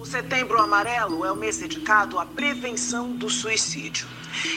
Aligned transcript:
O 0.00 0.06
Setembro 0.06 0.58
Amarelo 0.58 1.26
é 1.26 1.30
o 1.30 1.36
mês 1.36 1.58
dedicado 1.58 2.18
à 2.18 2.24
prevenção 2.24 3.12
do 3.12 3.28
suicídio. 3.28 4.08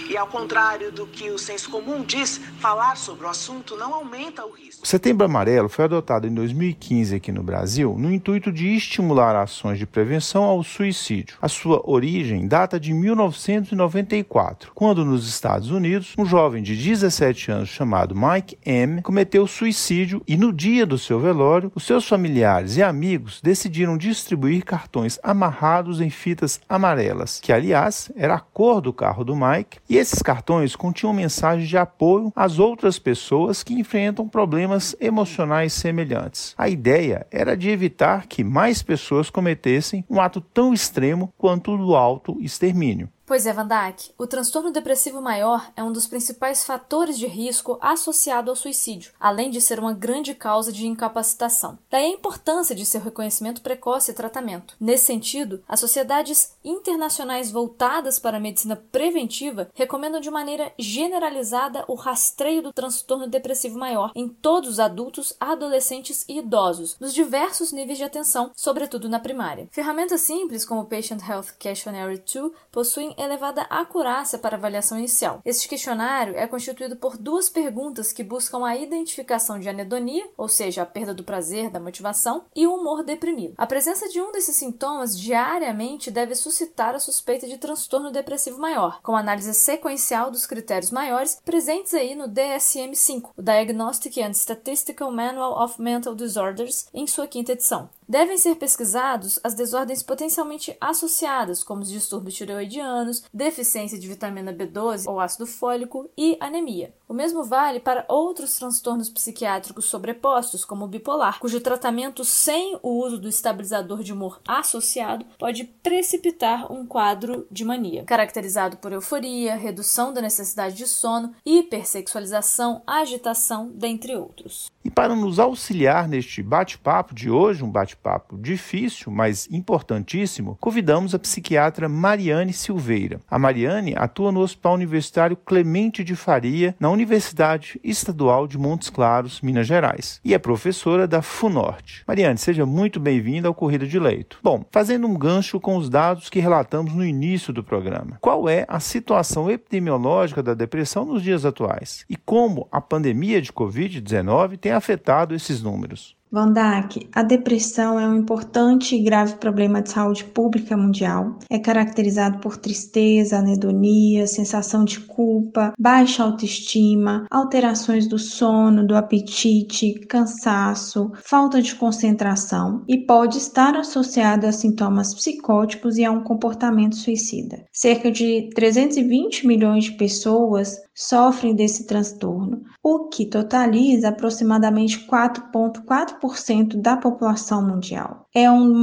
E 0.09 0.15
ao 0.15 0.27
contrário 0.27 0.91
do 0.91 1.05
que 1.05 1.29
o 1.31 1.38
senso 1.38 1.69
comum 1.69 2.04
diz, 2.04 2.39
falar 2.59 2.95
sobre 2.95 3.25
o 3.25 3.29
assunto 3.29 3.75
não 3.75 3.93
aumenta 3.93 4.45
o 4.45 4.51
risco. 4.51 4.83
O 4.83 4.87
Setembro 4.87 5.25
Amarelo 5.25 5.67
foi 5.67 5.85
adotado 5.85 6.27
em 6.27 6.33
2015 6.33 7.15
aqui 7.15 7.31
no 7.31 7.43
Brasil 7.43 7.95
no 7.97 8.14
intuito 8.14 8.51
de 8.51 8.68
estimular 8.75 9.36
ações 9.36 9.79
de 9.79 9.86
prevenção 9.86 10.43
ao 10.43 10.64
suicídio. 10.64 11.37
A 11.41 11.47
sua 11.47 11.82
origem 11.89 12.47
data 12.47 12.79
de 12.79 12.93
1994, 12.93 14.71
quando 14.73 15.04
nos 15.04 15.28
Estados 15.28 15.71
Unidos 15.71 16.14
um 16.18 16.25
jovem 16.25 16.61
de 16.61 16.75
17 16.75 17.51
anos 17.51 17.69
chamado 17.69 18.15
Mike 18.15 18.57
M 18.65 19.01
cometeu 19.01 19.47
suicídio 19.47 20.21
e 20.28 20.37
no 20.37 20.54
dia 20.54 20.86
do 20.86 20.97
seu 20.97 21.19
velório, 21.19 21.71
os 21.75 21.83
seus 21.83 22.07
familiares 22.07 22.78
e 22.78 22.83
amigos 22.83 23.41
decidiram 23.41 23.97
distribuir 23.97 24.64
cartões 24.64 25.19
amarrados 25.33 26.00
em 26.00 26.10
fitas 26.10 26.61
amarelas, 26.69 27.39
que 27.42 27.51
aliás 27.51 28.10
era 28.15 28.36
a 28.36 28.39
cor 28.39 28.79
do 28.79 28.93
carro 28.93 29.25
do 29.25 29.36
Mike 29.36 29.79
e 29.89 29.97
esses 29.97 30.21
cartões 30.21 30.75
continham 30.75 31.14
mensagens 31.14 31.68
de 31.68 31.78
apoio 31.78 32.31
às 32.36 32.59
outras 32.59 32.97
pessoas 32.97 33.64
que 33.64 33.73
enfrentam 33.73 34.28
problemas 34.28 34.95
emocionais 35.00 35.73
semelhantes. 35.73 36.53
A 36.58 36.69
ideia 36.69 37.28
era 37.31 37.58
de 37.58 37.69
evitar 37.69 38.28
que 38.28 38.44
mais 38.44 38.81
pessoas 38.81 39.30
cometessem 39.30 40.06
um 40.09 40.22
ato 40.22 40.39
tão 40.39 40.73
extremo 40.73 41.34
quanto 41.38 41.73
o 41.73 41.78
do 41.78 41.95
auto-extermínio. 41.95 43.09
Pois 43.25 43.45
é, 43.45 43.53
Van 43.53 43.66
Dijk, 43.66 44.11
o 44.17 44.27
transtorno 44.27 44.69
depressivo 44.69 45.22
maior 45.22 45.72
é 45.77 45.83
um 45.83 45.94
dos 45.94 46.05
principais 46.05 46.66
fatores 46.66 47.17
de 47.17 47.25
risco 47.25 47.77
associado 47.80 48.50
ao 48.50 48.55
suicídio, 48.55 49.14
além 49.17 49.50
de 49.50 49.61
ser 49.61 49.80
uma 49.80 49.94
grande 49.94 50.36
causa 50.36 50.73
de 50.73 50.86
incapacitação. 50.86 51.80
Daí 51.89 52.03
a 52.03 52.09
importância 52.09 52.75
de 52.75 52.86
seu 52.86 53.00
reconhecimento 53.00 53.61
precoce 53.61 54.11
e 54.11 54.14
tratamento. 54.14 54.75
Nesse 54.78 55.05
sentido, 55.05 55.64
as 55.70 55.80
sociedades 55.80 56.53
internacionais 56.66 57.50
voltadas 57.50 58.20
para 58.20 58.36
a 58.36 58.42
medicina 58.42 58.75
preventiva 58.75 59.70
recomendam 59.73 60.20
de 60.20 60.30
maneira 60.30 60.73
generalizada 60.78 61.86
o 61.88 61.95
rastreio 61.95 62.61
do 62.61 62.73
transtorno 62.73 63.26
depressivo 63.26 63.80
maior 63.80 64.11
em 64.14 64.28
todos 64.28 64.70
os 64.72 64.80
adultos, 64.81 65.33
adolescentes 65.39 66.26
e 66.28 66.39
idosos, 66.39 66.98
nos 67.00 67.14
diversos 67.14 67.72
níveis 67.72 67.98
de 67.98 68.03
atenção, 68.03 68.52
sobretudo 68.53 69.08
na 69.08 69.20
primária. 69.20 69.70
Ferramentas 69.72 70.20
simples 70.20 70.66
como 70.66 70.81
o 70.81 70.86
Patient 70.86 71.22
Health 71.26 71.53
Questionnaire 71.58 72.22
2 72.22 72.52
possuem 72.70 73.12
elevada 73.17 73.64
acurácia 73.64 74.39
para 74.39 74.56
avaliação 74.56 74.97
inicial. 74.97 75.42
Este 75.45 75.67
questionário 75.67 76.36
é 76.38 76.47
constituído 76.47 76.95
por 76.95 77.17
duas 77.17 77.50
perguntas 77.50 78.11
que 78.11 78.23
buscam 78.23 78.66
a 78.66 78.75
identificação 78.75 79.59
de 79.59 79.70
anedonia, 79.70 80.28
ou 80.38 80.47
seja, 80.47 80.81
a 80.81 80.86
perda 80.86 81.14
do 81.14 81.23
prazer, 81.23 81.70
da 81.70 81.80
motivação, 81.80 82.45
e 82.55 82.67
o 82.67 82.75
humor 82.75 83.03
deprimido. 83.03 83.53
A 83.58 83.67
presença 83.67 84.08
de 84.09 84.22
um 84.22 84.31
desses 84.31 84.55
sintomas 84.55 85.20
diariamente 85.20 86.11
deve 86.11 86.36
suscitar 86.36 86.95
a 86.95 87.00
suspeita 87.00 87.47
de 87.47 87.58
transtorno 87.58 88.11
depressivo 88.11 88.59
maior, 88.59 89.02
com 89.02 89.16
análise 89.16 89.53
sequencial 89.53 90.31
dos 90.31 90.45
critérios 90.45 90.92
maiores 90.92 91.39
presentes 91.44 91.94
aí 91.94 92.16
no 92.16 92.27
DSM-5, 92.27 93.31
o 93.38 93.42
Diagnostic 93.42 94.17
and 94.17 94.33
Statistical 94.33 95.11
Manual 95.11 95.64
of 95.64 95.81
Mental 95.81 96.16
Disorders, 96.16 96.88
em 96.94 97.08
sua 97.08 97.27
quinta 97.27 97.53
edição. 97.53 97.89
Devem 98.14 98.38
ser 98.38 98.58
pesquisados 98.58 99.39
as 99.44 99.56
desordens 99.56 100.03
potencialmente 100.03 100.78
associadas, 100.80 101.64
como 101.64 101.81
os 101.81 101.89
distúrbios 101.89 102.36
tireoidianos, 102.36 103.23
deficiência 103.33 103.97
de 103.97 104.08
vitamina 104.08 104.53
B12 104.53 105.09
ou 105.09 105.20
ácido 105.20 105.47
fólico 105.47 106.08
e 106.16 106.38
anemia. 106.39 106.94
O 107.09 107.14
mesmo 107.16 107.44
vale 107.44 107.80
para 107.80 108.05
outros 108.08 108.55
transtornos 108.55 109.09
psiquiátricos 109.09 109.86
sobrepostos, 109.86 110.64
como 110.64 110.86
o 110.86 110.88
bipolar, 110.88 111.39
cujo 111.39 111.59
tratamento 111.59 112.23
sem 112.23 112.78
o 112.83 113.03
uso 113.03 113.17
do 113.17 113.28
estabilizador 113.28 114.03
de 114.03 114.14
humor 114.14 114.39
associado 114.48 115.25
pode 115.39 115.64
precipitar 115.64 116.72
um 116.72 116.86
quadro 116.86 117.48
de 117.50 117.66
mania, 117.66 118.03
caracterizado 118.03 118.77
por 118.77 118.92
euforia, 118.92 119.55
redução 119.55 120.14
da 120.14 120.21
necessidade 120.21 120.76
de 120.76 120.86
sono, 120.86 121.33
hipersexualização, 121.43 122.83
agitação, 122.86 123.71
dentre 123.73 124.15
outros. 124.15 124.71
E 124.86 124.89
para 124.89 125.16
nos 125.16 125.39
auxiliar 125.39 126.10
neste 126.10 126.44
bate-papo 126.44 127.16
de 127.16 127.30
hoje, 127.30 127.64
um 127.64 127.70
bate-papo 127.70 128.38
difícil, 128.38 129.13
mas 129.13 129.47
importantíssimo, 129.49 130.57
convidamos 130.59 131.16
a 131.16 131.19
psiquiatra 131.19 131.88
Mariane 131.88 132.51
Silveira. 132.51 133.21
A 133.31 133.39
Mariane 133.39 133.94
atua 133.95 134.29
no 134.29 134.41
Hospital 134.41 134.73
Universitário 134.73 135.38
Clemente 135.38 136.03
de 136.03 136.17
Faria, 136.17 136.75
na 136.77 136.89
Universidade 136.89 137.79
Estadual 137.81 138.45
de 138.45 138.57
Montes 138.57 138.89
Claros, 138.89 139.39
Minas 139.39 139.67
Gerais, 139.67 140.19
e 140.21 140.33
é 140.33 140.38
professora 140.38 141.07
da 141.07 141.21
FUNORTE. 141.21 142.03
Mariane, 142.05 142.38
seja 142.38 142.65
muito 142.65 143.00
bem-vinda 143.00 143.47
ao 143.47 143.53
Corrida 143.53 143.88
de 143.88 143.97
Leito. 143.97 144.39
Bom, 144.44 144.65
fazendo 144.69 145.07
um 145.07 145.17
gancho 145.17 145.61
com 145.61 145.77
os 145.77 145.89
dados 145.89 146.29
que 146.29 146.41
relatamos 146.41 146.94
no 146.94 147.05
início 147.05 147.53
do 147.53 147.63
programa, 147.63 148.17
qual 148.19 148.50
é 148.50 148.65
a 148.67 148.81
situação 148.81 149.50
epidemiológica 149.50 150.44
da 150.44 150.53
depressão 150.53 151.05
nos 151.05 151.23
dias 151.23 151.45
atuais 151.45 152.03
e 152.09 152.17
como 152.17 152.67
a 152.69 152.81
pandemia 152.81 153.41
de 153.41 153.53
Covid-19 153.53 154.57
tem 154.57 154.72
afetado 154.73 155.34
esses 155.34 155.61
números? 155.61 156.16
Van 156.34 156.51
Dijk, 156.51 157.09
a 157.13 157.22
depressão 157.22 158.00
é 158.00 158.07
um 158.07 158.16
importante 158.16 158.95
e 158.95 159.03
grave 159.03 159.35
problema 159.35 159.84
de 159.84 159.91
saúde 159.91 160.23
pública 160.23 160.75
mundial. 160.75 161.38
É 161.47 161.59
caracterizado 161.59 162.39
por 162.39 162.57
tristeza, 162.57 163.38
anedonia, 163.38 164.25
sensação 164.25 164.83
de 164.83 165.00
culpa, 165.01 165.73
baixa 165.78 166.23
autoestima, 166.23 167.28
alterações 167.29 168.07
do 168.07 168.17
sono, 168.17 168.83
do 168.83 168.95
apetite, 168.95 169.94
cansaço, 170.09 171.12
falta 171.23 171.62
de 171.62 171.75
concentração 171.75 172.83
e 172.88 173.06
pode 173.06 173.38
estar 173.38 173.75
associado 173.75 174.47
a 174.47 174.51
sintomas 174.51 175.13
psicóticos 175.13 176.00
e 176.00 176.03
a 176.03 176.09
um 176.09 176.23
comportamento 176.23 176.95
suicida. 176.95 177.63
Cerca 177.72 178.09
de 178.09 178.50
320 178.56 179.45
milhões 179.45 179.83
de 179.83 179.91
pessoas 179.91 180.78
sofrem 180.95 181.55
desse 181.55 181.87
transtorno, 181.87 182.63
o 182.81 183.07
que 183.09 183.25
totaliza 183.25 184.09
aproximadamente 184.09 185.07
4,4% 185.07 186.79
da 186.81 186.97
população 186.97 187.65
mundial. 187.65 188.22
É 188.35 188.49
um 188.49 188.73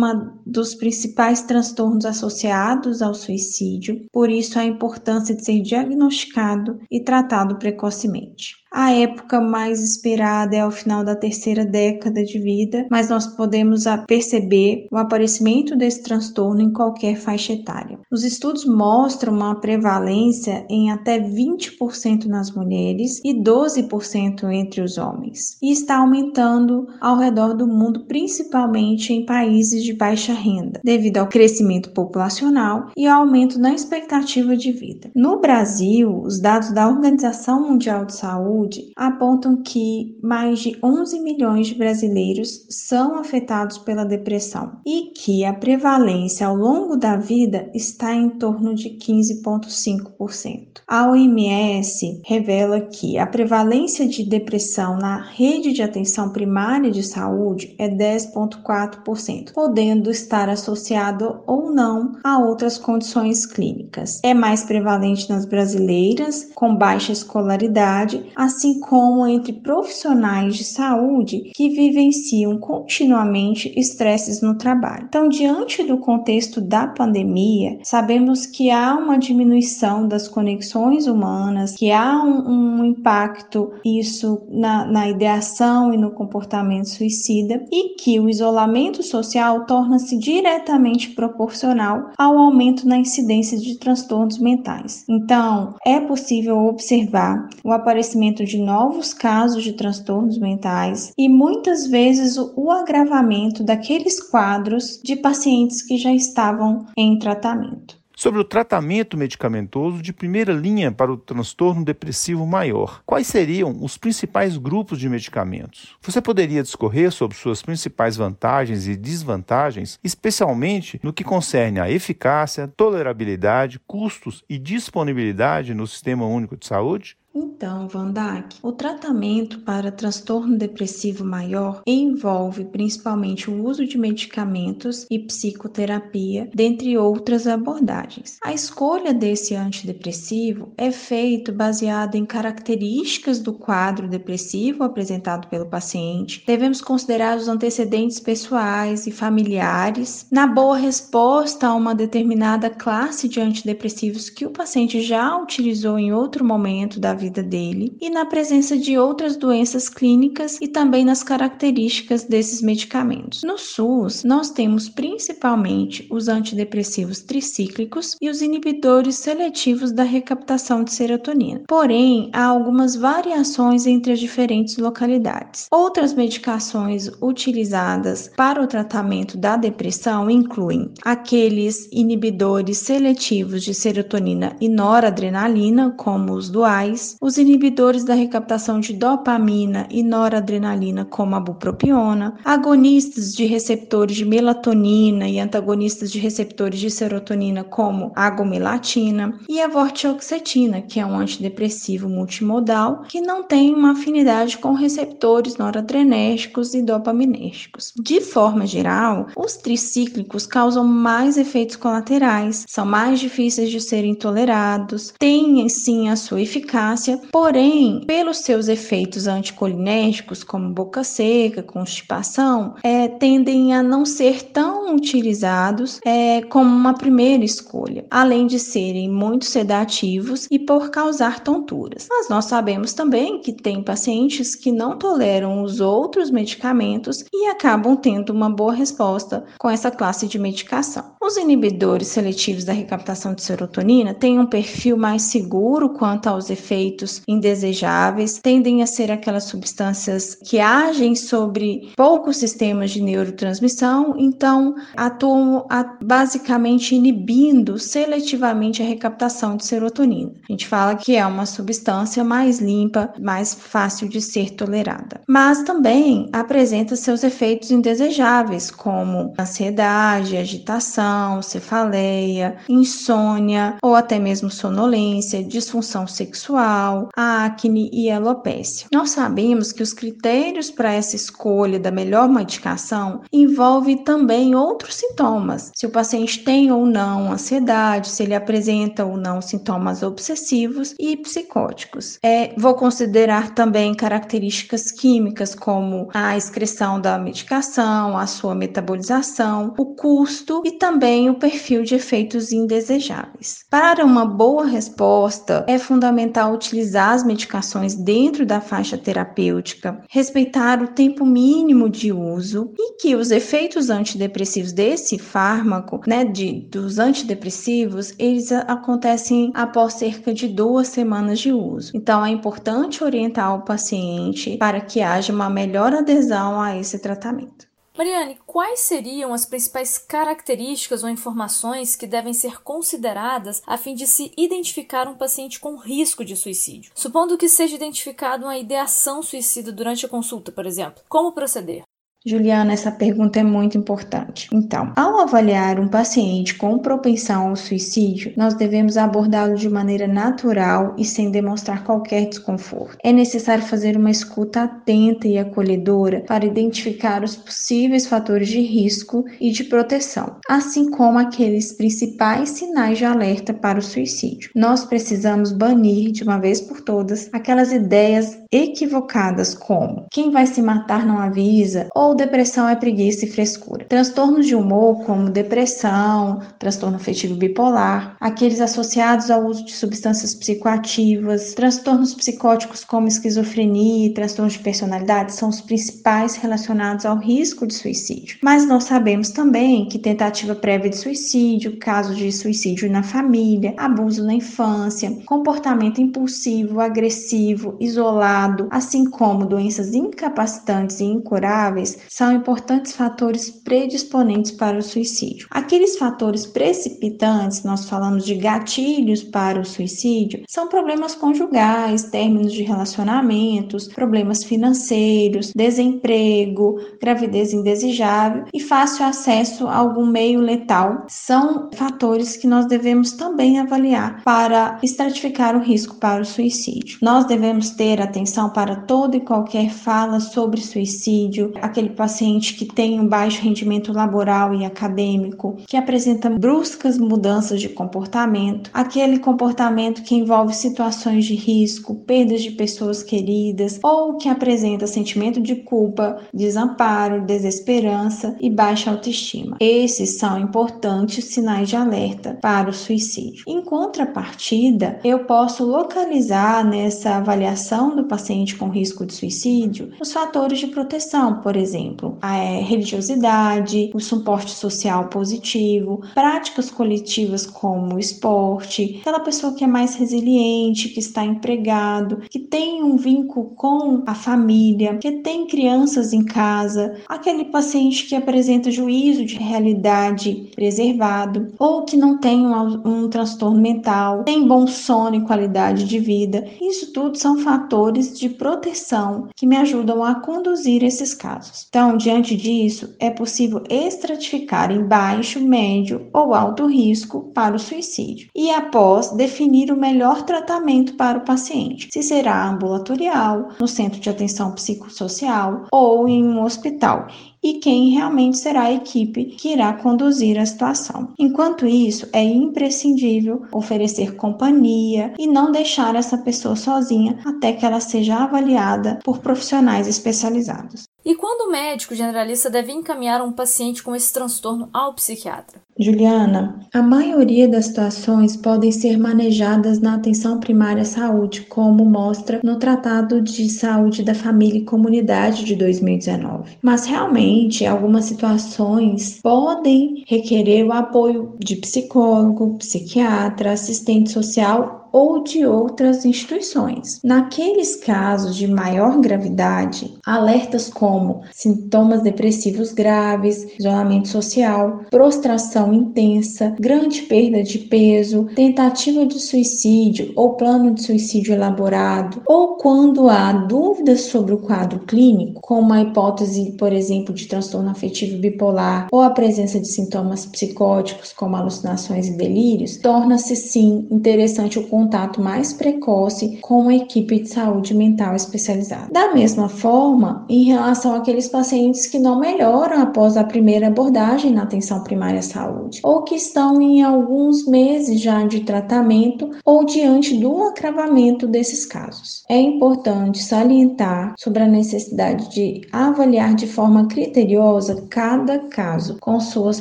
dos 0.47 0.77
principais 0.77 1.43
transtornos 1.43 2.05
associados 2.05 3.03
ao 3.03 3.15
suicídio, 3.15 4.07
por 4.13 4.31
isso 4.31 4.59
a 4.59 4.65
importância 4.65 5.35
de 5.35 5.45
ser 5.45 5.61
diagnosticado 5.61 6.79
e 6.89 7.03
tratado 7.03 7.57
precocemente. 7.57 8.61
A 8.73 8.93
época 8.93 9.41
mais 9.41 9.83
esperada 9.83 10.55
é 10.55 10.61
ao 10.61 10.71
final 10.71 11.05
da 11.05 11.17
terceira 11.17 11.65
década 11.65 12.23
de 12.23 12.39
vida, 12.39 12.87
mas 12.89 13.09
nós 13.09 13.27
podemos 13.27 13.83
perceber 14.07 14.87
o 14.93 14.97
aparecimento 14.97 15.75
desse 15.75 16.05
transtorno 16.05 16.61
em 16.61 16.73
qualquer 16.73 17.17
faixa 17.17 17.53
etária. 17.53 17.99
Os 18.13 18.23
estudos 18.23 18.65
mostram 18.65 19.35
uma 19.35 19.61
prevalência 19.61 20.65
em 20.71 20.93
até 20.93 21.19
20% 21.19 22.27
nas 22.27 22.53
mulheres 22.53 23.21
e 23.25 23.35
12% 23.35 24.49
entre 24.53 24.83
os 24.83 24.99
homens, 24.99 25.59
e 25.61 25.73
está 25.73 25.97
aumentando 25.99 26.87
ao 27.01 27.19
redor 27.19 27.55
do 27.55 27.67
mundo, 27.67 28.07
principalmente 28.07 29.13
em 29.13 29.27
países 29.27 29.40
de 29.49 29.93
baixa 29.93 30.33
renda, 30.33 30.81
devido 30.85 31.19
ao 31.19 31.27
crescimento 31.27 31.91
populacional 31.91 32.91
e 32.97 33.07
ao 33.07 33.23
aumento 33.23 33.59
na 33.59 33.75
expectativa 33.75 34.57
de 34.57 34.73
vida. 34.73 35.11
No 35.15 35.41
Brasil, 35.41 36.23
os 36.23 36.39
dados 36.41 36.73
da 36.73 36.89
Organização 36.89 37.69
Mundial 37.69 38.05
de 38.05 38.15
Saúde 38.15 38.91
apontam 38.97 39.63
que 39.63 40.19
mais 40.23 40.61
de 40.61 40.77
11 40.83 41.21
milhões 41.21 41.69
de 41.69 41.75
brasileiros 41.75 42.67
são 42.69 43.19
afetados 43.19 43.79
pela 43.79 44.05
depressão 44.05 44.73
e 44.87 45.13
que 45.17 45.45
a 45.45 45.53
prevalência 45.53 46.47
ao 46.47 46.57
longo 46.57 46.97
da 46.97 47.17
vida 47.17 47.71
está 47.75 48.15
em 48.15 48.31
torno 48.31 48.75
de 48.75 48.91
15,5%. 48.91 50.81
A 50.87 51.11
OMS 51.11 52.21
revela 52.25 52.81
que 52.81 53.19
a 53.19 53.27
prevalência 53.27 54.07
de 54.07 54.25
depressão 54.25 54.97
na 54.97 55.23
rede 55.23 55.73
de 55.73 55.83
atenção 55.83 56.31
primária 56.31 56.91
de 56.91 57.03
saúde 57.03 57.75
é 57.79 57.89
10,4%, 57.89 59.30
podendo 59.55 60.11
estar 60.11 60.49
associado 60.49 61.41
ou 61.47 61.73
não 61.73 62.13
a 62.25 62.39
outras 62.39 62.77
condições 62.77 63.47
clínicas. 63.47 64.21
É 64.23 64.35
mais 64.35 64.65
prevalente 64.65 65.29
nas 65.29 65.45
brasileiras 65.45 66.51
com 66.55 66.75
baixa 66.75 67.13
escolaridade, 67.13 68.27
assim 68.35 68.81
como 68.81 69.27
entre 69.27 69.53
profissionais 69.53 70.57
de 70.57 70.65
saúde 70.65 71.51
que 71.55 71.69
vivenciam 71.71 72.59
continuamente 72.59 73.73
estresses 73.79 74.41
no 74.41 74.57
trabalho. 74.57 75.07
Então, 75.09 75.29
diante 75.29 75.83
do 75.83 75.99
contexto 75.99 76.61
da 76.61 76.87
pandemia, 76.87 77.79
sabemos 77.83 78.47
que 78.47 78.71
há 78.71 78.95
uma 78.95 79.19
diminuição 79.19 80.07
das 80.07 80.29
conexões 80.29 81.07
humanas, 81.07 81.75
que 81.77 81.91
há 81.91 82.23
um, 82.23 82.81
um 82.81 82.85
impacto 82.85 83.73
isso 83.85 84.43
na, 84.49 84.85
na 84.85 85.09
ideação 85.09 85.93
e 85.93 85.97
no 85.97 86.11
comportamento 86.11 86.89
suicida 86.89 87.65
e 87.71 87.95
que 87.95 88.19
o 88.19 88.29
isolamento 88.29 89.03
social 89.03 89.20
social 89.23 89.67
torna-se 89.67 90.17
diretamente 90.17 91.11
proporcional 91.11 92.11
ao 92.17 92.39
aumento 92.39 92.89
na 92.89 92.97
incidência 92.97 93.59
de 93.59 93.79
transtornos 93.79 94.39
mentais. 94.39 95.05
Então, 95.09 95.75
é 95.85 96.01
possível 96.01 96.59
observar 96.67 97.49
o 97.63 97.73
aparecimento 97.73 98.45
de 98.45 98.59
novos 98.59 99.13
casos 99.13 99.63
de 99.63 99.75
transtornos 99.75 100.39
mentais 100.39 101.13
e 101.19 101.29
muitas 101.29 101.87
vezes 101.87 102.37
o 102.39 102.71
agravamento 102.71 103.63
daqueles 103.63 104.21
quadros 104.21 105.01
de 105.05 105.17
pacientes 105.17 105.83
que 105.83 105.97
já 105.97 106.13
estavam 106.13 106.87
em 106.97 107.19
tratamento 107.19 108.00
sobre 108.21 108.39
o 108.39 108.45
tratamento 108.45 109.17
medicamentoso 109.17 110.03
de 110.03 110.13
primeira 110.13 110.53
linha 110.53 110.93
para 110.93 111.11
o 111.11 111.17
transtorno 111.17 111.83
depressivo 111.83 112.47
maior. 112.47 113.03
Quais 113.07 113.27
seriam 113.27 113.83
os 113.83 113.97
principais 113.97 114.59
grupos 114.59 114.99
de 114.99 115.09
medicamentos? 115.09 115.97
Você 116.03 116.21
poderia 116.21 116.63
discorrer 116.63 117.11
sobre 117.13 117.35
suas 117.35 117.63
principais 117.63 118.19
vantagens 118.19 118.87
e 118.87 118.95
desvantagens, 118.95 119.99
especialmente 120.05 121.01
no 121.03 121.15
que 121.15 121.25
concerne 121.25 121.81
à 121.81 121.91
eficácia, 121.91 122.69
tolerabilidade, 122.69 123.81
custos 123.87 124.45
e 124.47 124.59
disponibilidade 124.59 125.73
no 125.73 125.87
Sistema 125.87 126.27
Único 126.27 126.59
de 126.59 126.67
Saúde? 126.67 127.17
Então, 127.61 127.87
Vandak, 127.89 128.57
o 128.63 128.73
tratamento 128.73 129.59
para 129.59 129.93
transtorno 129.93 130.57
depressivo 130.57 131.23
maior 131.23 131.83
envolve 131.87 132.65
principalmente 132.65 133.51
o 133.51 133.67
uso 133.69 133.85
de 133.87 133.99
medicamentos 133.99 135.07
e 135.11 135.19
psicoterapia, 135.19 136.49
dentre 136.55 136.97
outras 136.97 137.47
abordagens. 137.47 138.39
A 138.43 138.55
escolha 138.55 139.13
desse 139.13 139.55
antidepressivo 139.55 140.73
é 140.75 140.91
feita 140.91 141.53
baseada 141.53 142.17
em 142.17 142.25
características 142.25 143.39
do 143.41 143.53
quadro 143.53 144.09
depressivo 144.09 144.83
apresentado 144.83 145.47
pelo 145.49 145.67
paciente. 145.67 146.43
Devemos 146.47 146.81
considerar 146.81 147.37
os 147.37 147.47
antecedentes 147.47 148.19
pessoais 148.19 149.07
e 149.07 149.13
familiares 149.13 150.27
na 150.33 150.47
boa 150.47 150.79
resposta 150.79 151.67
a 151.67 151.75
uma 151.75 151.95
determinada 151.95 152.71
classe 152.71 153.29
de 153.29 153.39
antidepressivos 153.39 154.31
que 154.31 154.47
o 154.47 154.51
paciente 154.51 155.03
já 155.03 155.37
utilizou 155.37 155.99
em 155.99 156.11
outro 156.11 156.43
momento 156.43 156.99
da 156.99 157.13
vida 157.13 157.50
dele 157.51 157.97
e 158.01 158.09
na 158.09 158.25
presença 158.25 158.79
de 158.79 158.97
outras 158.97 159.37
doenças 159.37 159.89
clínicas 159.89 160.57
e 160.61 160.69
também 160.69 161.05
nas 161.05 161.23
características 161.23 162.25
desses 162.25 162.63
medicamentos. 162.63 163.43
No 163.43 163.59
SUS, 163.59 164.23
nós 164.23 164.51
temos 164.51 164.89
principalmente 164.89 166.07
os 166.11 166.29
antidepressivos 166.29 167.21
tricíclicos 167.21 168.17
e 168.21 168.31
os 168.31 168.41
inibidores 168.41 169.17
seletivos 169.17 169.91
da 169.91 170.05
recaptação 170.05 170.85
de 170.85 170.93
serotonina. 170.93 171.63
Porém, 171.67 172.31
há 172.33 172.45
algumas 172.45 172.95
variações 172.95 173.87
entre 173.87 174.13
as 174.13 174.21
diferentes 174.21 174.79
localidades. 174.79 175.67
Outras 175.71 176.15
medicações 176.15 177.11
utilizadas 177.21 178.31
para 178.37 178.63
o 178.63 178.67
tratamento 178.67 179.37
da 179.37 179.57
depressão 179.57 180.31
incluem 180.31 180.93
aqueles 181.05 181.89
inibidores 181.91 182.79
seletivos 182.79 183.65
de 183.65 183.75
serotonina 183.75 184.55
e 184.61 184.69
noradrenalina, 184.69 185.93
como 185.97 186.35
os 186.35 186.49
duais, 186.49 187.17
os 187.21 187.40
inibidores 187.41 188.05
da 188.05 188.15
recaptação 188.15 188.79
de 188.79 188.93
dopamina 188.93 189.87
e 189.91 190.03
noradrenalina, 190.03 191.05
como 191.05 191.35
a 191.35 191.41
bupropiona, 191.41 192.37
agonistas 192.45 193.35
de 193.35 193.45
receptores 193.47 194.17
de 194.17 194.25
melatonina 194.25 195.29
e 195.29 195.41
antagonistas 195.41 196.11
de 196.13 196.19
receptores 196.19 196.79
de 196.79 196.91
serotonina, 196.91 197.65
como 197.65 198.13
a 198.15 198.27
agomelatina, 198.27 199.39
e 199.49 199.61
a 199.61 199.69
vortioxetina, 199.69 200.83
que 200.83 201.01
é 201.01 201.07
um 201.07 201.19
antidepressivo 201.19 202.09
multimodal 202.09 203.03
que 203.09 203.21
não 203.21 203.43
tem 203.43 203.75
uma 203.75 203.93
afinidade 203.93 204.59
com 204.59 204.73
receptores 204.73 205.57
noradrenérgicos 205.57 206.75
e 206.75 206.83
dopaminérgicos. 206.83 207.93
De 207.97 208.21
forma 208.21 208.67
geral, 208.67 209.29
os 209.37 209.57
tricíclicos 209.57 210.47
causam 210.47 210.85
mais 210.85 211.37
efeitos 211.37 211.77
colaterais, 211.77 212.65
são 212.69 212.85
mais 212.85 213.21
difíceis 213.21 213.71
de 213.71 213.81
serem 213.81 214.15
tolerados, 214.15 215.13
têm 215.19 215.69
sim 215.69 216.09
a 216.09 216.17
sua 216.17 216.43
eficácia 216.43 217.21
porém, 217.33 218.05
pelos 218.07 218.39
seus 218.39 218.69
efeitos 218.69 219.27
anticolinérgicos, 219.27 220.43
como 220.43 220.71
boca 220.71 221.05
seca, 221.05 221.63
constipação, 221.63 222.75
é, 222.83 223.09
tendem 223.09 223.75
a 223.75 223.83
não 223.83 224.05
ser 224.05 224.43
tão 224.43 224.95
utilizados 224.95 226.01
é, 226.05 226.43
como 226.43 226.71
uma 226.71 226.95
primeira 226.95 227.45
escolha, 227.45 228.05
além 228.11 228.47
de 228.47 228.59
serem 228.59 229.09
muito 229.09 229.45
sedativos 229.45 230.47
e 230.51 230.59
por 230.59 230.91
causar 230.91 231.41
tonturas. 231.41 232.07
Mas 232.09 232.29
nós 232.29 232.47
sabemos 232.47 232.93
também 232.93 233.41
que 233.41 233.53
tem 233.53 233.83
pacientes 233.83 234.55
que 234.55 234.73
não 234.73 234.99
toleram 234.99 235.63
os 235.63 235.81
outros 235.81 236.31
medicamentos 236.31 237.25
e 237.33 237.47
acabam 237.47 237.97
tendo 237.97 238.31
uma 238.31 238.51
boa 238.51 238.73
resposta 238.73 239.45
com 239.59 239.69
essa 239.69 239.91
classe 239.91 240.27
de 240.27 240.39
medicação. 240.39 241.05
Os 241.23 241.37
inibidores 241.37 242.09
seletivos 242.09 242.65
da 242.65 242.73
recaptação 242.73 243.35
de 243.35 243.43
serotonina 243.43 244.15
têm 244.15 244.39
um 244.39 244.47
perfil 244.47 244.97
mais 244.97 245.23
seguro 245.23 245.91
quanto 245.91 246.29
aos 246.29 246.51
efeitos 246.51 247.20
indesejáveis, 247.27 248.39
tendem 248.43 248.83
a 248.83 248.87
ser 248.87 249.11
aquelas 249.11 249.45
substâncias 249.45 250.35
que 250.35 250.59
agem 250.61 251.15
sobre 251.15 251.93
poucos 251.97 252.37
sistemas 252.37 252.91
de 252.91 253.03
neurotransmissão, 253.03 254.15
então 254.19 254.75
atuam 254.97 255.67
basicamente 256.03 256.95
inibindo 256.95 257.79
seletivamente 257.79 258.83
a 258.83 258.87
recaptação 258.87 259.57
de 259.57 259.65
serotonina. 259.65 260.33
A 260.49 260.53
gente 260.53 260.67
fala 260.67 260.95
que 260.95 261.17
é 261.17 261.27
uma 261.27 261.47
substância 261.47 262.25
mais 262.25 262.59
limpa, 262.61 263.13
mais 263.21 263.55
fácil 263.55 264.09
de 264.09 264.21
ser 264.21 264.51
tolerada. 264.51 265.21
Mas 265.29 265.63
também 265.63 266.29
apresenta 266.33 266.97
seus 266.97 267.23
efeitos 267.23 267.71
indesejáveis, 267.71 268.71
como 268.71 269.35
ansiedade, 269.39 270.37
agitação, 270.37 271.43
cefaleia, 271.43 272.57
insônia 272.69 273.77
ou 273.83 273.95
até 273.95 274.19
mesmo 274.19 274.51
sonolência, 274.51 275.43
disfunção 275.43 276.07
sexual 276.07 277.00
a 277.17 277.45
acne 277.45 277.91
e 277.93 278.11
a 278.11 278.17
alopecia. 278.17 278.87
Nós 278.93 279.11
sabemos 279.11 279.73
que 279.73 279.83
os 279.83 279.93
critérios 279.93 280.71
para 280.71 280.93
essa 280.93 281.17
escolha 281.17 281.79
da 281.79 281.91
melhor 281.91 282.29
medicação 282.29 283.23
envolve 283.33 284.05
também 284.05 284.55
outros 284.55 284.95
sintomas. 284.95 285.71
Se 285.75 285.87
o 285.87 285.91
paciente 285.91 286.43
tem 286.45 286.71
ou 286.73 286.87
não 286.87 287.33
ansiedade, 287.33 288.09
se 288.09 288.23
ele 288.23 288.35
apresenta 288.35 289.05
ou 289.05 289.17
não 289.17 289.41
sintomas 289.41 290.03
obsessivos 290.03 290.95
e 290.99 291.17
psicóticos. 291.17 292.19
É, 292.23 292.53
vou 292.57 292.75
considerar 292.75 293.55
também 293.55 293.95
características 293.95 294.91
químicas 294.91 295.55
como 295.55 296.09
a 296.13 296.37
excreção 296.37 297.01
da 297.01 297.19
medicação, 297.19 298.17
a 298.17 298.27
sua 298.27 298.55
metabolização, 298.55 299.75
o 299.79 299.95
custo 299.95 300.63
e 300.65 300.73
também 300.73 301.31
o 301.31 301.35
perfil 301.35 301.83
de 301.83 301.95
efeitos 301.95 302.53
indesejáveis. 302.53 303.65
Para 303.71 304.05
uma 304.05 304.25
boa 304.25 304.67
resposta, 304.67 305.65
é 305.69 305.79
fundamental 305.79 306.53
utilizar 306.53 306.90
utilizar 306.91 307.13
as 307.13 307.23
medicações 307.23 307.95
dentro 307.95 308.45
da 308.45 308.61
faixa 308.61 308.99
terapêutica, 308.99 310.03
respeitar 310.09 310.83
o 310.83 310.89
tempo 310.89 311.25
mínimo 311.25 311.89
de 311.89 312.13
uso 312.13 312.73
e 312.79 312.97
que 312.97 313.15
os 313.15 313.31
efeitos 313.31 313.91
antidepressivos 313.91 314.73
desse 314.73 315.19
fármaco, 315.19 316.01
né, 316.07 316.25
de, 316.25 316.69
dos 316.69 316.99
antidepressivos, 316.99 318.13
eles 318.19 318.51
acontecem 318.53 319.53
após 319.55 319.95
cerca 319.95 320.35
de 320.35 320.49
duas 320.49 320.89
semanas 320.89 321.39
de 321.39 321.53
uso. 321.53 321.93
Então, 321.95 322.25
é 322.25 322.31
importante 322.31 323.05
orientar 323.05 323.55
o 323.55 323.65
paciente 323.65 324.57
para 324.57 324.81
que 324.81 325.01
haja 325.01 325.33
uma 325.33 325.49
melhor 325.49 325.95
adesão 325.95 326.61
a 326.61 326.77
esse 326.77 326.99
tratamento. 326.99 327.70
Mariane, 327.97 328.39
quais 328.47 328.81
seriam 328.81 329.35
as 329.35 329.45
principais 329.45 329.99
características 329.99 331.03
ou 331.03 331.11
informações 331.11 331.97
que 331.97 332.07
devem 332.07 332.33
ser 332.33 332.63
consideradas 332.63 333.63
a 333.67 333.77
fim 333.77 333.95
de 333.95 334.07
se 334.07 334.33
identificar 334.37 335.09
um 335.09 335.17
paciente 335.17 335.59
com 335.59 335.77
risco 335.77 336.25
de 336.25 336.37
suicídio? 336.37 336.93
Supondo 336.95 337.37
que 337.37 337.49
seja 337.49 337.75
identificado 337.75 338.45
uma 338.45 338.57
ideação 338.57 339.23
suicida 339.23 339.73
durante 339.73 340.07
a 340.07 340.09
consulta, 340.09 340.53
por 340.53 340.67
exemplo, 340.67 341.03
como 341.09 341.33
proceder? 341.33 341.83
Juliana, 342.25 342.75
essa 342.75 342.93
pergunta 342.93 343.41
é 343.41 343.43
muito 343.43 343.79
importante. 343.79 344.51
Então, 344.53 344.93
ao 344.95 345.21
avaliar 345.21 345.81
um 345.81 345.89
paciente 345.89 346.55
com 346.55 346.79
propensão 346.79 347.49
ao 347.49 347.57
suicídio, 347.57 348.35
nós 348.37 348.53
devemos 348.53 348.99
abordá-lo 348.99 349.55
de 349.55 349.71
maneira 349.71 350.07
natural 350.07 350.95
e 350.99 351.05
sem 351.05 351.31
demonstrar 351.31 351.83
qualquer 351.83 352.29
desconforto. 352.29 352.99
É 353.03 353.11
necessário 353.11 353.65
fazer 353.65 353.97
uma 353.97 354.11
escuta 354.11 354.65
atenta 354.65 355.27
e 355.27 355.39
acolhedora 355.39 356.23
para 356.27 356.45
identificar 356.45 357.25
os 357.25 357.37
possíveis 357.37 358.07
fatores 358.07 358.49
de 358.49 358.61
risco 358.61 359.25
e 359.41 359.51
de 359.51 359.65
proteção, 359.65 360.37
assim 360.47 360.91
como 360.91 361.19
aqueles 361.19 361.73
principais 361.73 362.51
sinais 362.51 362.99
de 362.99 363.07
alerta 363.07 363.55
para 363.55 363.79
o 363.79 363.83
suicídio. 363.83 364.51
Nós 364.55 364.85
precisamos 364.85 365.53
banir 365.53 366.13
de 366.13 366.23
uma 366.23 366.39
vez 366.39 366.61
por 366.61 366.83
todas 366.83 367.31
aquelas 367.33 367.73
ideias 367.73 368.39
equivocadas 368.53 369.55
como 369.55 370.07
quem 370.11 370.31
vai 370.31 370.47
se 370.47 370.61
matar 370.61 371.07
não 371.07 371.19
avisa 371.19 371.89
ou 371.95 372.10
ou 372.11 372.17
depressão 372.17 372.69
é 372.69 372.75
preguiça 372.75 373.25
e 373.25 373.31
frescura. 373.31 373.85
Transtornos 373.89 374.47
de 374.47 374.55
humor, 374.57 375.05
como 375.05 375.31
depressão, 375.31 376.41
transtorno 376.59 376.97
afetivo 376.97 377.37
bipolar, 377.37 378.17
aqueles 378.21 378.61
associados 378.61 379.31
ao 379.31 379.45
uso 379.47 379.65
de 379.65 379.73
substâncias 379.73 380.35
psicoativas, 380.35 381.55
transtornos 381.55 382.13
psicóticos 382.13 382.85
como 382.85 383.07
esquizofrenia 383.07 384.09
e 384.09 384.13
transtornos 384.13 384.55
de 384.55 384.59
personalidade 384.59 385.33
são 385.33 385.49
os 385.49 385.61
principais 385.61 386.35
relacionados 386.35 387.07
ao 387.07 387.17
risco 387.17 387.65
de 387.65 387.75
suicídio. 387.75 388.39
Mas 388.43 388.67
nós 388.67 388.85
sabemos 388.85 389.31
também 389.31 389.87
que 389.87 389.99
tentativa 389.99 390.55
prévia 390.55 390.91
de 390.91 390.97
suicídio, 390.97 391.79
casos 391.79 392.17
de 392.17 392.33
suicídio 392.33 392.91
na 392.91 393.05
família, 393.05 393.73
abuso 393.77 394.27
na 394.27 394.35
infância, 394.35 395.17
comportamento 395.27 396.01
impulsivo, 396.01 396.81
agressivo, 396.81 397.77
isolado, 397.79 398.67
assim 398.71 399.09
como 399.09 399.47
doenças 399.47 399.95
incapacitantes 399.95 400.99
e 400.99 401.05
incuráveis, 401.05 402.00
são 402.09 402.33
importantes 402.33 402.93
fatores 402.93 403.51
predisponentes 403.51 404.53
para 404.53 404.79
o 404.79 404.83
suicídio. 404.83 405.47
Aqueles 405.51 405.99
fatores 405.99 406.47
precipitantes, 406.47 407.63
nós 407.65 407.89
falamos 407.89 408.25
de 408.25 408.35
gatilhos 408.35 409.23
para 409.23 409.61
o 409.61 409.65
suicídio, 409.65 410.43
são 410.49 410.69
problemas 410.69 411.15
conjugais, 411.15 412.05
términos 412.05 412.53
de 412.53 412.63
relacionamentos, 412.63 413.89
problemas 413.89 414.43
financeiros, 414.45 415.53
desemprego, 415.55 416.81
gravidez 417.01 417.53
indesejável 417.53 418.45
e 418.53 418.61
fácil 418.61 419.05
acesso 419.05 419.67
a 419.67 419.77
algum 419.77 420.07
meio 420.07 420.41
letal. 420.41 421.05
São 421.09 421.71
fatores 421.75 422.37
que 422.37 422.47
nós 422.47 422.67
devemos 422.67 423.13
também 423.13 423.59
avaliar 423.59 424.23
para 424.25 424.79
estratificar 424.83 425.57
o 425.57 425.61
risco 425.61 425.97
para 425.97 426.23
o 426.23 426.25
suicídio. 426.25 426.99
Nós 427.03 427.27
devemos 427.27 427.71
ter 427.71 428.01
atenção 428.01 428.51
para 428.51 428.77
toda 428.77 429.17
e 429.17 429.21
qualquer 429.21 429.71
fala 429.71 430.21
sobre 430.21 430.61
suicídio, 430.61 431.53
aquele 431.61 431.90
paciente 431.91 432.55
que 432.55 432.65
tem 432.65 433.01
um 433.01 433.07
baixo 433.07 433.43
rendimento 433.43 433.93
laboral 433.93 434.55
e 434.55 434.65
acadêmico, 434.65 435.57
que 435.67 435.77
apresenta 435.77 436.31
bruscas 436.31 436.99
mudanças 436.99 437.61
de 437.61 437.69
comportamento, 437.69 438.71
aquele 438.73 439.19
comportamento 439.19 440.03
que 440.03 440.15
envolve 440.15 440.55
situações 440.55 441.25
de 441.25 441.35
risco, 441.35 441.95
perdas 441.95 442.43
de 442.43 442.53
pessoas 442.53 443.03
queridas 443.03 443.79
ou 443.83 444.17
que 444.17 444.29
apresenta 444.29 444.87
sentimento 444.87 445.41
de 445.41 445.57
culpa, 445.57 446.19
desamparo, 446.33 447.23
desesperança 447.23 448.37
e 448.41 448.51
baixa 448.51 448.91
autoestima. 448.91 449.57
Esses 449.61 450.19
são 450.19 450.39
importantes 450.39 451.25
sinais 451.27 451.69
de 451.69 451.77
alerta 451.77 452.39
para 452.41 452.71
o 452.71 452.75
suicídio. 452.75 453.45
Em 453.47 453.63
contrapartida, 453.63 454.99
eu 455.05 455.21
posso 455.21 455.65
localizar 455.65 456.65
nessa 456.65 457.17
avaliação 457.17 457.95
do 457.95 458.05
paciente 458.05 458.57
com 458.57 458.69
risco 458.69 459.07
de 459.07 459.15
suicídio 459.15 459.91
os 460.01 460.13
fatores 460.13 460.59
de 460.59 460.67
proteção, 460.67 461.41
por 461.41 461.57
exemplo, 461.57 461.80
a 462.21 462.37
é, 462.37 462.61
religiosidade, 462.61 463.91
o 463.95 464.01
suporte 464.01 464.51
social 464.51 465.09
positivo, 465.09 466.03
práticas 466.15 466.71
coletivas 466.71 467.47
como 467.47 467.95
o 467.95 467.99
esporte, 467.99 468.99
aquela 469.01 469.21
pessoa 469.21 469.55
que 469.55 469.65
é 469.65 469.67
mais 469.67 469.95
resiliente, 469.95 470.89
que 470.89 471.01
está 471.01 471.25
empregado, 471.25 472.23
que 472.29 472.39
tem 472.39 472.83
um 472.83 472.97
vínculo 472.97 473.51
com 473.57 474.03
a 474.07 474.15
família, 474.15 474.97
que 474.99 475.13
tem 475.13 475.47
crianças 475.47 476.13
em 476.13 476.25
casa, 476.25 476.97
aquele 477.09 477.47
paciente 477.47 478.07
que 478.07 478.15
apresenta 478.15 478.71
juízo 478.71 479.25
de 479.25 479.37
realidade 479.37 480.51
preservado 480.55 481.49
ou 481.59 481.85
que 481.85 481.97
não 481.97 482.19
tem 482.19 482.47
um, 482.47 482.81
um 482.85 483.09
transtorno 483.09 483.61
mental, 483.61 484.25
tem 484.25 484.47
bom 484.47 484.67
sono 484.67 485.17
e 485.17 485.21
qualidade 485.23 485.85
de 485.85 485.99
vida. 485.99 486.47
Isso 486.61 486.93
tudo 486.93 487.17
são 487.17 487.39
fatores 487.39 488.19
de 488.19 488.29
proteção 488.29 489.29
que 489.37 489.47
me 489.47 489.57
ajudam 489.57 490.05
a 490.05 490.17
conduzir 490.17 490.83
esses 490.83 491.15
casos. 491.15 491.69
Então, 491.73 491.97
diante 491.97 492.37
disso, 492.37 492.97
é 492.99 493.11
possível 493.11 493.63
estratificar 493.71 494.73
em 494.73 494.85
baixo, 494.85 495.39
médio 495.41 496.09
ou 496.13 496.35
alto 496.35 496.67
risco 496.67 497.31
para 497.33 497.55
o 497.55 497.61
suicídio 497.61 498.29
e 498.35 498.51
após 498.51 499.13
definir 499.13 499.71
o 499.71 499.77
melhor 499.77 500.23
tratamento 500.23 500.97
para 500.97 501.19
o 501.19 501.25
paciente, 501.25 501.89
se 501.93 502.03
será 502.03 502.49
ambulatorial, 502.49 503.51
no 503.61 503.69
centro 503.69 504.01
de 504.01 504.11
atenção 504.11 504.51
psicossocial 504.51 505.67
ou 505.71 506.09
em 506.09 506.25
um 506.25 506.43
hospital 506.43 507.07
e 507.43 507.55
quem 507.55 507.91
realmente 507.91 508.39
será 508.39 508.63
a 508.63 508.73
equipe 508.73 509.27
que 509.27 509.53
irá 509.53 509.73
conduzir 509.73 510.39
a 510.39 510.45
situação. 510.45 511.15
Enquanto 511.19 511.67
isso, 511.67 512.09
é 512.13 512.23
imprescindível 512.23 513.43
oferecer 513.53 514.17
companhia 514.17 515.15
e 515.19 515.27
não 515.27 515.53
deixar 515.53 515.95
essa 515.95 516.19
pessoa 516.19 516.57
sozinha 516.57 517.19
até 517.25 517.53
que 517.53 517.65
ela 517.65 517.81
seja 517.81 518.17
avaliada 518.17 518.99
por 519.05 519.21
profissionais 519.21 519.87
especializados. 519.87 520.90
E 521.05 521.15
quando 521.15 521.49
o 521.49 521.51
médico 521.51 521.95
generalista 521.95 522.51
deve 522.51 522.73
encaminhar 522.73 523.23
um 523.23 523.33
paciente 523.33 523.83
com 523.83 523.97
esse 523.97 524.13
transtorno 524.13 524.69
ao 524.73 524.95
psiquiatra? 524.95 525.63
Juliana, 525.81 526.61
a 526.75 526.83
maioria 526.83 527.49
das 527.49 527.65
situações 527.67 528.37
podem 528.37 528.71
ser 528.71 528.99
manejadas 528.99 529.81
na 529.81 529.95
atenção 529.95 530.39
primária 530.39 530.83
à 530.83 530.85
saúde, 530.85 531.41
como 531.43 531.87
mostra 531.87 532.39
no 532.45 532.59
Tratado 532.59 533.23
de 533.23 533.49
Saúde 533.49 534.03
da 534.03 534.15
Família 534.15 534.59
e 534.59 534.65
Comunidade 534.65 535.43
de 535.43 535.57
2019. 535.57 536.59
Mas 536.61 536.85
realmente, 536.85 537.65
algumas 537.65 538.05
situações 538.05 539.21
podem 539.23 540.05
requerer 540.07 540.67
o 540.67 540.73
apoio 540.73 541.35
de 541.39 541.57
psicólogo, 541.57 542.59
psiquiatra, 542.59 543.53
assistente 543.53 544.11
social 544.11 544.81
ou 544.93 545.23
de 545.23 545.47
outras 545.47 546.05
instituições. 546.05 547.01
Naqueles 547.05 547.77
casos 547.77 548.37
de 548.37 548.47
maior 548.47 549.01
gravidade, 549.01 549.97
alertas 550.05 550.69
como 550.69 551.23
sintomas 551.33 552.03
depressivos 552.03 552.73
graves, 552.73 553.47
isolamento 553.59 554.09
social, 554.09 554.81
prostração 554.91 555.70
intensa, 555.73 556.55
grande 556.59 557.03
perda 557.03 557.43
de 557.43 557.59
peso, 557.59 558.29
tentativa 558.35 559.05
de 559.07 559.21
suicídio 559.21 560.13
ou 560.17 560.35
plano 560.35 560.75
de 560.75 560.83
suicídio 560.83 561.35
elaborado, 561.35 562.23
ou 562.27 562.57
quando 562.57 563.09
há 563.09 563.33
dúvidas 563.33 564.03
sobre 564.03 564.35
o 564.35 564.39
quadro 564.39 564.81
clínico, 564.81 565.41
como 565.41 565.73
a 565.73 565.83
hipótese, 565.83 566.53
por 566.59 566.73
exemplo, 566.73 567.15
de 567.15 567.27
transtorno 567.27 567.71
afetivo 567.71 568.19
bipolar 568.19 568.89
ou 568.91 569.01
a 569.01 569.11
presença 569.11 569.61
de 569.61 569.69
sintomas 569.69 570.27
psicóticos 570.27 571.13
como 571.13 571.37
alucinações 571.37 572.09
e 572.09 572.17
delírios, 572.17 572.77
torna-se 572.79 573.37
sim 573.37 573.87
interessante 573.91 574.59
o 574.59 574.69
contato 574.69 575.21
mais 575.21 575.53
precoce 575.53 576.39
com 576.41 576.61
uma 576.61 576.75
equipe 576.75 577.21
de 577.21 577.29
saúde 577.29 577.75
mental 577.75 578.15
especializada. 578.15 578.89
Da 578.93 579.13
mesma 579.13 579.49
forma, 579.49 580.25
em 580.29 580.45
relação 580.45 580.95
àqueles 580.95 581.29
pacientes 581.29 581.87
que 581.87 581.99
não 581.99 582.19
melhoram 582.19 582.83
após 582.83 583.17
a 583.17 583.25
primeira 583.25 583.69
abordagem 583.69 584.33
na 584.33 584.43
atenção 584.43 584.83
primária 584.83 585.21
à 585.21 585.23
saúde, 585.23 585.60
ou 585.83 586.03
que 586.03 586.15
estão 586.15 586.61
em 586.61 586.83
alguns 586.83 587.47
meses 587.47 588.01
já 588.01 588.25
de 588.27 588.41
tratamento 588.41 589.31
ou 589.45 589.65
diante 589.65 590.17
do 590.17 590.43
agravamento 590.43 591.27
desses 591.27 591.67
casos. 591.67 592.25
É 592.29 592.39
importante 592.39 593.23
salientar 593.23 594.15
sobre 594.19 594.43
a 594.43 594.47
necessidade 594.47 595.33
de 595.33 595.63
avaliar 595.73 596.35
de 596.35 596.47
forma 596.47 596.87
criteriosa 596.87 597.87
cada 597.89 598.39
caso, 598.39 598.99
com 599.01 599.21
suas 599.21 599.61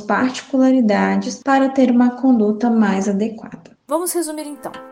particularidades, 0.00 1.40
para 1.42 1.68
ter 1.68 1.90
uma 1.90 2.10
conduta 2.10 2.70
mais 2.70 3.08
adequada. 3.08 3.70
Vamos 3.86 4.12
resumir 4.12 4.46
então. 4.46 4.89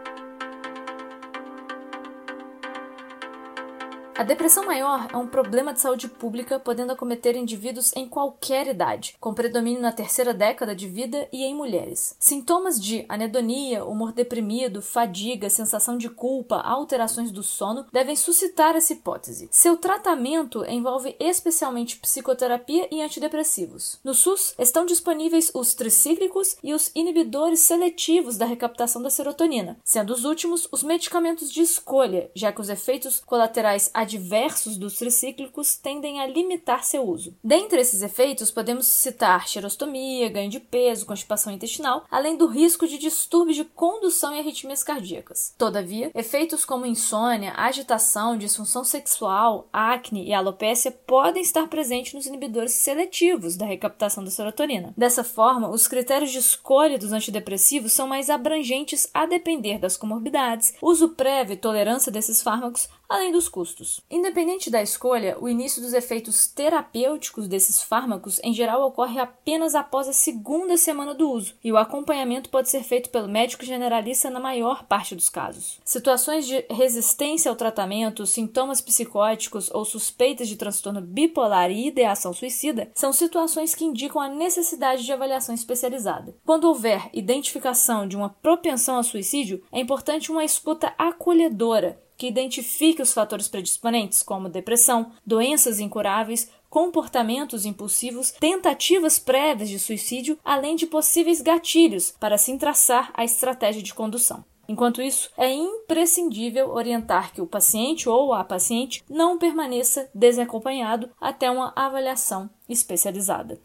A 4.19 4.25
depressão 4.25 4.67
maior 4.67 5.07
é 5.13 5.17
um 5.17 5.29
problema 5.29 5.73
de 5.73 5.79
saúde 5.79 6.09
pública, 6.09 6.59
podendo 6.59 6.91
acometer 6.91 7.37
indivíduos 7.37 7.95
em 7.95 8.09
qualquer 8.09 8.67
idade, 8.67 9.15
com 9.21 9.33
predomínio 9.33 9.81
na 9.81 9.93
terceira 9.93 10.35
década 10.35 10.75
de 10.75 10.89
vida 10.89 11.29
e 11.33 11.45
em 11.45 11.55
mulheres. 11.55 12.17
Sintomas 12.19 12.81
de 12.83 13.07
anedonia, 13.09 13.85
humor 13.85 14.11
deprimido, 14.11 14.83
fadiga, 14.83 15.49
sensação 15.49 15.97
de 15.97 16.11
culpa, 16.11 16.57
alterações 16.57 17.31
do 17.31 17.45
sono 17.45 17.87
devem 17.93 18.17
suscitar 18.17 18.75
essa 18.75 18.93
hipótese. 18.93 19.49
Seu 19.53 19.77
tratamento 19.77 20.65
envolve 20.65 21.15
especialmente 21.21 21.97
psicoterapia 21.99 22.89
e 22.91 23.01
antidepressivos. 23.01 24.01
No 24.03 24.15
SUS 24.15 24.53
estão 24.59 24.85
disponíveis 24.85 25.53
os 25.55 25.75
tricíclicos 25.75 26.57
e 26.61 26.75
os 26.75 26.91
inibidores 26.93 27.61
seletivos 27.61 28.37
da 28.37 28.47
recaptação 28.47 29.01
da 29.01 29.11
serotonina, 29.11 29.79
sendo 29.85 30.13
os 30.13 30.25
últimos 30.25 30.67
os 30.73 30.83
medicamentos 30.83 31.53
de 31.53 31.63
escolha, 31.63 32.33
já 32.35 32.51
que 32.51 32.61
os 32.61 32.69
efeitos 32.69 33.23
colaterais 33.25 33.89
adversos 34.09 34.79
dos 34.79 34.95
tricíclicos 34.95 35.77
tendem 35.77 36.21
a 36.21 36.27
limitar 36.27 36.83
seu 36.83 37.07
uso. 37.07 37.37
Dentre 37.45 37.81
esses 37.81 38.01
efeitos, 38.01 38.51
podemos 38.51 38.87
citar 38.87 39.47
xerostomia, 39.47 40.31
ganho 40.31 40.51
de 40.51 40.59
peso, 40.59 41.05
constipação 41.05 41.53
intestinal, 41.53 42.05
além 42.11 42.37
do 42.37 42.47
risco 42.47 42.87
de 42.87 42.97
distúrbios 42.97 43.57
de 43.57 43.65
condução 43.65 44.35
e 44.35 44.39
arritmias 44.39 44.83
cardíacas. 44.83 45.55
Todavia, 45.59 46.11
efeitos 46.15 46.65
como 46.65 46.87
insônia, 46.87 47.53
agitação, 47.57 48.39
disfunção 48.39 48.83
sexual, 48.83 49.69
acne 49.73 50.27
e 50.27 50.33
alopécia 50.33 50.91
podem 50.91 51.43
estar 51.43 51.69
presentes 51.69 52.15
nos 52.15 52.27
inibidores 52.27 52.73
seletivos 52.73 53.57
da 53.57 53.67
recaptação 53.67 54.25
da 54.25 54.31
serotonina. 54.31 54.95
Dessa 54.97 55.23
forma, 55.23 55.69
os 55.69 55.87
critérios 55.87 56.31
de 56.31 56.39
escolha 56.39 56.99
dos 56.99 57.13
antidepressivos 57.13 57.93
são 57.93 58.09
mais 58.09 58.31
abrangentes 58.31 59.09
a 59.13 59.27
depender 59.27 59.79
das 59.79 59.97
comorbidades, 59.97 60.75
uso 60.81 61.11
prévio 61.11 61.55
e 61.55 61.57
tolerância 61.57 62.11
desses 62.11 62.41
fármacos, 62.41 62.89
além 63.09 63.33
dos 63.33 63.49
custos. 63.49 64.01
Independente 64.11 64.71
da 64.71 64.83
escolha, 64.83 65.39
o 65.41 65.49
início 65.49 65.81
dos 65.81 65.95
efeitos 65.95 66.47
terapêuticos 66.47 67.49
desses 67.49 67.83
fármacos 67.83 68.39
em 68.45 68.53
geral 68.53 68.87
ocorre 68.87 69.19
apenas 69.19 69.75
após 69.75 70.07
a 70.09 70.13
segunda 70.13 70.77
semana 70.77 71.15
do 71.15 71.31
uso, 71.31 71.55
e 71.65 71.73
o 71.73 71.79
acompanhamento 71.79 72.51
pode 72.51 72.69
ser 72.69 72.83
feito 72.83 73.09
pelo 73.09 73.29
médico 73.29 73.65
generalista 73.65 74.29
na 74.29 74.39
maior 74.39 74.85
parte 74.85 75.15
dos 75.15 75.29
casos. 75.29 75.81
Situações 75.85 76.47
de 76.47 76.65
resistência 76.71 77.51
ao 77.51 77.57
tratamento, 77.57 78.27
sintomas 78.27 78.81
psicóticos 78.81 79.71
ou 79.73 79.85
suspeitas 79.85 80.49
de 80.49 80.57
transtorno 80.57 81.01
bipolar 81.01 81.71
e 81.71 81.87
ideação 81.87 82.33
suicida 82.35 82.91
são 82.95 83.13
situações 83.13 83.75
que 83.75 83.85
indicam 83.85 84.21
a 84.21 84.29
necessidade 84.29 85.05
de 85.05 85.13
avaliação 85.13 85.55
especializada. 85.55 86.37
Quando 86.45 86.65
houver 86.65 87.09
identificação 87.15 88.07
de 88.07 88.17
uma 88.17 88.29
propensão 88.29 88.97
ao 88.97 89.03
suicídio, 89.03 89.63
é 89.73 89.81
importante 89.81 90.31
uma 90.31 90.45
escuta 90.45 90.93
acolhedora 90.99 91.99
que 92.19 92.27
identifique 92.27 93.01
os 93.01 93.15
fatores 93.15 93.47
predisponentes, 93.47 94.23
como 94.23 94.49
depressão, 94.49 95.13
doenças 95.25 95.79
incuráveis, 95.79 96.51
comportamentos 96.69 97.65
impulsivos, 97.65 98.33
tentativas 98.33 99.19
prévias 99.19 99.71
de 99.71 99.79
suicídio, 99.79 100.39
além 100.45 100.77
de 100.77 100.87
possíveis 100.87 101.41
gatilhos 101.41 102.13
para 102.19 102.37
se 102.37 102.55
traçar 102.59 103.11
a 103.15 103.25
estratégia 103.25 103.83
de 103.83 103.95
condução. 103.95 104.45
Enquanto 104.69 105.01
isso, 105.01 105.31
é 105.39 105.51
imprescindível 105.51 106.71
orientar 106.71 107.33
que 107.33 107.41
o 107.41 107.47
paciente 107.47 108.07
ou 108.07 108.35
a 108.35 108.45
paciente 108.45 109.03
não 109.09 109.39
permaneça 109.39 110.11
desacompanhado 110.13 111.09
até 111.19 111.51
uma 111.51 111.73
avaliação 111.75 112.51
especializada. 112.69 113.59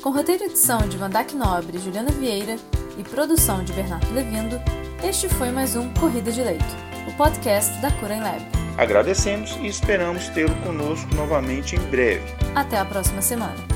Com 0.00 0.10
roteiro 0.10 0.44
e 0.44 0.46
edição 0.46 0.78
de 0.88 0.96
Vandac 0.96 1.34
Nobre 1.34 1.78
e 1.78 1.80
Juliana 1.80 2.12
Vieira 2.12 2.54
e 2.96 3.02
produção 3.02 3.64
de 3.64 3.72
Bernardo 3.72 4.14
Levindo, 4.14 4.56
este 5.02 5.28
foi 5.28 5.50
mais 5.50 5.76
um 5.76 5.88
Corrida 5.94 6.32
de 6.32 6.42
Leito, 6.42 6.64
o 7.08 7.12
podcast 7.12 7.80
da 7.80 7.90
Cura 7.92 8.14
em 8.14 8.20
Lab. 8.20 8.40
Agradecemos 8.78 9.56
e 9.62 9.66
esperamos 9.66 10.28
tê-lo 10.28 10.54
conosco 10.56 11.14
novamente 11.14 11.76
em 11.76 11.80
breve. 11.90 12.24
Até 12.54 12.78
a 12.78 12.84
próxima 12.84 13.22
semana. 13.22 13.75